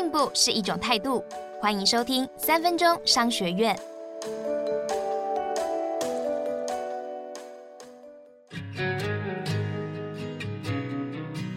[0.00, 1.22] 进步是一种态度。
[1.60, 3.78] 欢迎收听三分钟商学院。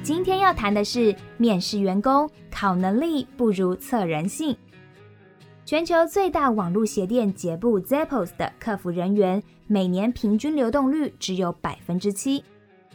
[0.03, 4.53] 今天要谈的是面试员工考能力不如测人性。
[5.63, 12.43] 全球最大网络鞋店杰布 Zappos 的客服人员每年平均流动率只有百分之七，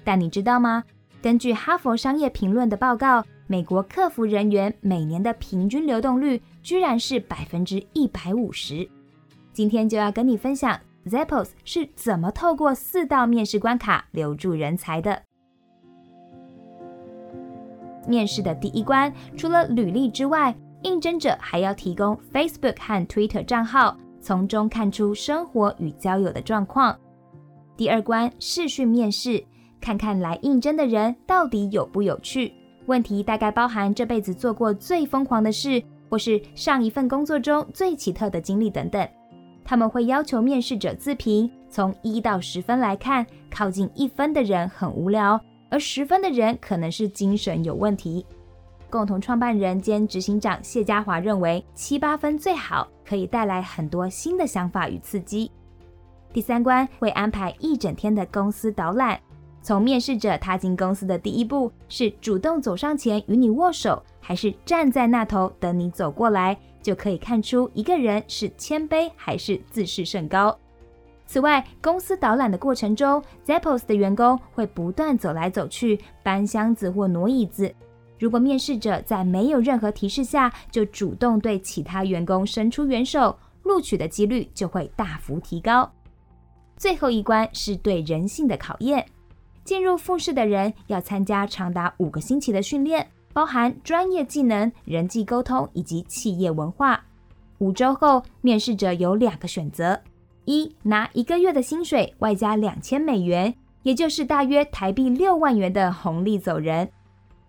[0.05, 0.85] 但你知道吗？
[1.23, 8.87] 根据哈佛商业评论的报告，美国客服人员每年的平均流动率居然是百分之一百五十。
[9.55, 15.23] 今天就要跟你分享 Zappos 是怎么透过四道面试关卡留住人才的。
[18.07, 26.95] 面试的第一关，除了履历之外，应征者还要提供 Facebook 和 Twitter 账号，从中看出生活与交友的状况。
[27.79, 29.43] 第二关，视讯面试。
[29.81, 32.53] 看看来应征的人到底有不有趣？
[32.89, 39.07] 问题大概包含这辈子做过最疯狂的事，或是上一份工作中最奇特的经历等等。
[39.63, 45.39] 他们会要求面试者自评，从一到十分来看，靠近一分的人很无聊，
[45.71, 48.25] 而十分的人可能是精神有问题。
[48.89, 55.51] 共同创办人兼执行长谢家华认为，七八分最好，可以带来很多新的想法与刺激。
[56.33, 59.21] 第三关会安排一整天的公司导览。
[59.61, 70.57] 从面试者踏进公司的第一步，是主动走上前与你握手，还是站在那头等你走过来，就可以看出一个人是谦卑还是自视甚高。
[71.27, 77.71] 此外，公司导览的过程中，Zappos 的员工会不断走来走去，搬箱子或挪椅子。
[78.19, 85.93] 如果面试者在没有任何提示下就主动对其他员工伸出援手，录取的几率就会大幅提高。
[86.79, 89.05] 最后一关是对人性的考验。
[89.69, 97.05] 进入复试的人要参加长达五个星期的训练，包含专业技能、人际沟通以及企业文化。
[97.59, 100.01] 五周后，面试者有两个选择：
[100.47, 106.87] 一拿一个月的薪水外加两千美元，也就是大约台币六万元的红利走人；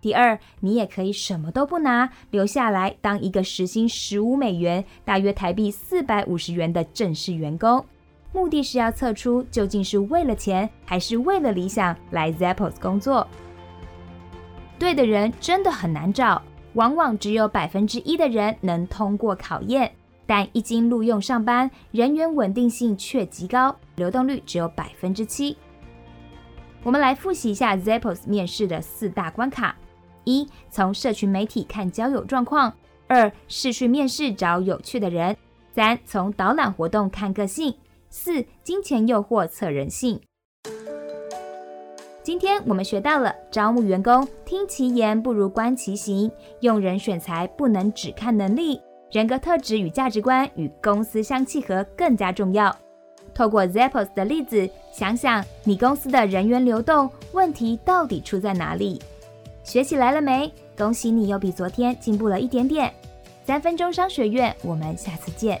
[0.02, 7.82] 第二，你也可以什么都不拿，留下来当一个时薪十五美元，大约台币四百五十元的正式员工。
[8.32, 13.26] 目的是要测出究竟是为了钱还是为了理想来 Zappos 工作。
[14.78, 16.40] 对的人真的很难找，
[16.74, 19.92] 往往只有百分之一的人能通过考验。
[20.26, 25.56] 但一经录用上班，人员稳定性却极高，流动率只有百分之七。
[26.84, 29.74] 我们来复习一下 Zappos 面试的四大关卡：
[30.22, 32.72] 一、从社群媒体看交友状况；
[33.08, 35.34] 二、视讯面试找有趣的人；
[35.74, 37.74] 三、从导览活动看个性。
[38.12, 40.20] 四、金钱诱惑测人性。
[42.24, 46.28] 今天我们学到了招募员工，听其言不如观其行；
[46.60, 48.80] 用人选材不能只看能力，
[49.12, 52.76] 人格特质与价值观与公司相契合更加重要。
[53.32, 59.00] 透过 Zappos 的例子，想想你公司的人员流动问题到底出在哪里？
[59.62, 60.52] 学起来了没？
[60.76, 62.92] 恭喜你又比昨天进步了一点点。
[63.44, 65.60] 三分钟商学院，我们下次见。